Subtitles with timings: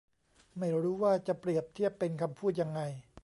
[0.57, 2.81] ไม่รู้ว่าจะเปรียบเทียบเป็นคำพูดยังไง